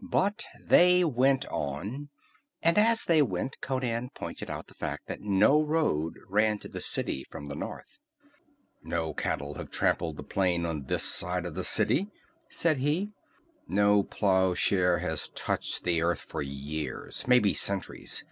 But 0.00 0.44
they 0.64 1.02
went 1.02 1.44
on, 1.46 2.10
and 2.62 2.78
as 2.78 3.04
they 3.04 3.20
went 3.20 3.60
Conan 3.60 4.10
pointed 4.14 4.48
out 4.48 4.68
the 4.68 4.74
fact 4.76 5.08
that 5.08 5.22
no 5.22 5.60
road 5.60 6.20
ran 6.28 6.60
to 6.60 6.68
the 6.68 6.80
city 6.80 7.24
from 7.32 7.48
the 7.48 7.56
north. 7.56 7.98
"No 8.84 9.12
cattle 9.12 9.54
have 9.54 9.72
trampled 9.72 10.18
the 10.18 10.22
plain 10.22 10.64
on 10.66 10.84
this 10.84 11.02
side 11.02 11.44
of 11.44 11.56
the 11.56 11.64
city," 11.64 12.06
said 12.48 12.76
he. 12.78 13.10
"No 13.66 14.04
plowshare 14.04 15.00
has 15.00 15.30
touched 15.30 15.82
the 15.82 16.00
earth 16.00 16.20
for 16.20 16.42
years, 16.42 17.26
maybe 17.26 17.52
centuries. 17.52 18.24